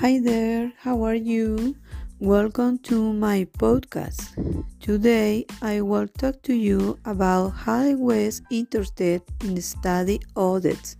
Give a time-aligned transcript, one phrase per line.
[0.00, 1.76] Hi there, how are you?
[2.20, 4.32] Welcome to my podcast.
[4.80, 10.96] Today I will talk to you about how I was interested in study audits.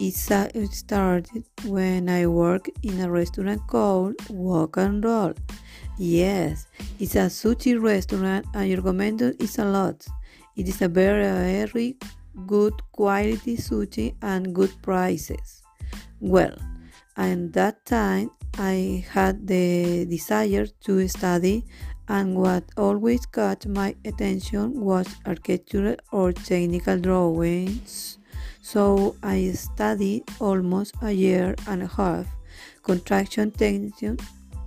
[0.00, 5.34] It started when I worked in a restaurant called Walk and Roll.
[5.96, 6.66] Yes,
[6.98, 10.04] it's a sushi restaurant and your recommended is a lot.
[10.56, 11.96] It is a very, very
[12.44, 15.62] good quality sushi and good prices.
[16.18, 16.56] Well,
[17.16, 21.64] and that time I had the desire to study,
[22.08, 28.18] and what always caught my attention was architecture or technical drawings.
[28.62, 32.26] So I studied almost a year and a half
[32.82, 34.18] construction technician,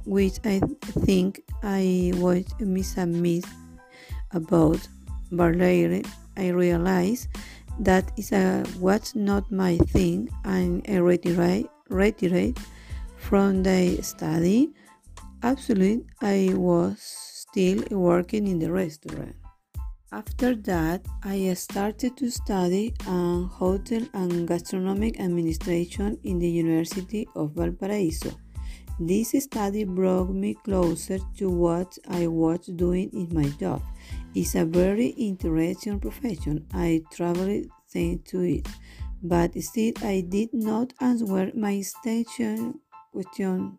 [0.06, 0.62] which I
[1.06, 3.46] think I was miss
[4.32, 4.88] about.
[5.32, 7.28] But later I realized
[7.80, 12.58] that is a what's not my thing, and I retired retired
[13.18, 14.70] from the study,
[15.44, 19.36] absolutely I was still working in the restaurant.
[20.12, 27.52] After that, I started to study um, hotel and gastronomic administration in the University of
[27.52, 28.32] Valparaiso.
[29.00, 33.82] This study brought me closer to what I was doing in my job.
[34.34, 36.66] It's a very interesting profession.
[36.74, 38.68] I traveled thanks to it
[39.22, 42.80] but still I did not answer my extension
[43.12, 43.78] question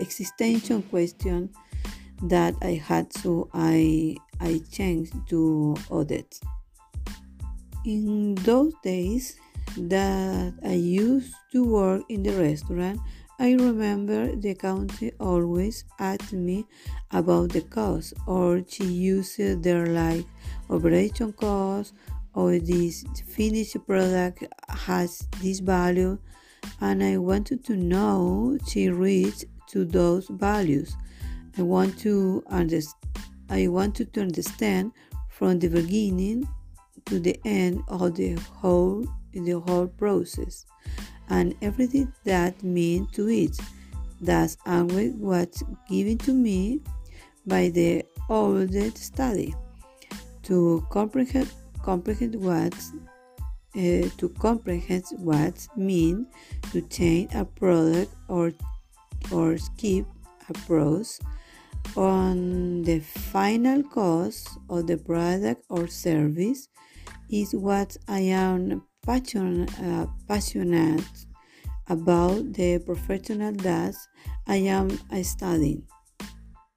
[0.00, 1.50] existential question
[2.22, 6.40] that I had so I I changed to audit.
[7.84, 9.36] In those days
[9.76, 13.00] that I used to work in the restaurant,
[13.38, 16.64] I remember the accountant always asked me
[17.10, 20.24] about the cost or she used their like
[20.70, 21.92] operation cost
[22.36, 26.18] or this finished product has this value
[26.80, 30.94] and I wanted to know she reached to those values.
[31.58, 33.02] I want to understand
[33.48, 34.92] I wanted to understand
[35.30, 36.48] from the beginning
[37.06, 40.66] to the end of the whole the whole process
[41.28, 43.56] and everything that means to it.
[44.20, 46.80] That's always what's given to me
[47.46, 49.54] by the audit study
[50.44, 51.50] to comprehend
[51.86, 52.74] comprehend what
[53.76, 56.26] uh, to comprehend what mean
[56.72, 58.52] to change a product or
[59.30, 60.04] or skip
[60.50, 61.20] a process
[61.96, 66.68] on the final cost of the product or service
[67.30, 71.14] is what I am passion, uh, passionate
[71.88, 73.94] about the professional that
[74.48, 74.90] I am
[75.22, 75.82] studying.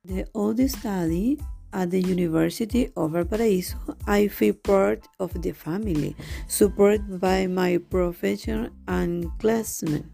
[0.06, 1.40] The old study
[1.74, 6.16] at the University of Valparaiso, I feel part of the family,
[6.48, 10.08] supported by my professor and classmates.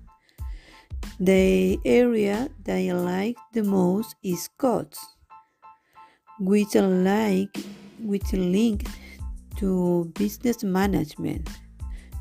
[1.19, 4.99] The area that I like the most is codes,
[6.39, 7.57] which I like,
[7.99, 8.87] which link
[9.57, 11.49] to business management,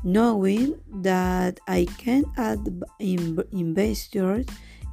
[0.03, 2.59] knowing that I can add
[2.99, 4.45] investors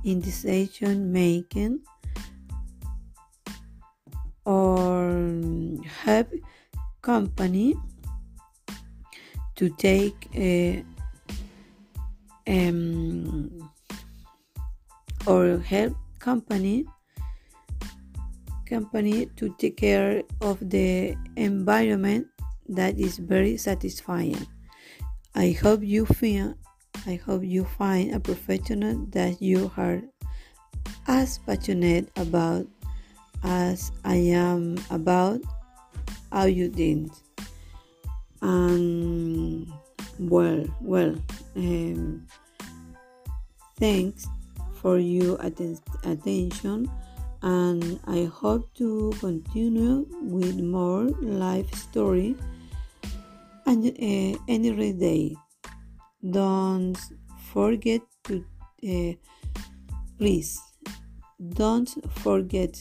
[0.05, 1.81] in decision making
[6.03, 6.29] help
[7.03, 7.75] company
[9.55, 10.85] to take a,
[12.47, 13.71] um,
[15.27, 16.85] or help company
[18.67, 22.27] company to take care of the environment
[22.69, 24.47] that is very satisfying.
[25.35, 26.57] I hope you feel
[27.07, 30.01] i hope you find a professional that you are
[31.09, 32.67] as passionate about
[33.43, 35.41] as I am about
[36.33, 37.11] how you did.
[38.41, 39.71] And
[40.19, 41.15] well, well,
[41.57, 42.27] um,
[43.79, 44.27] thanks
[44.81, 46.91] for your atten attention,
[47.43, 52.35] and I hope to continue with more life story
[53.67, 55.37] and uh, every day.
[56.29, 56.99] Don't
[57.53, 58.45] forget to
[58.83, 59.13] uh,
[60.19, 60.61] please
[61.55, 61.91] don't
[62.23, 62.81] forget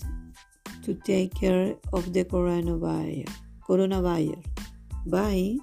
[0.83, 3.29] to take care of the coronavirus.
[3.67, 4.43] coronavirus.
[5.07, 5.57] Bye.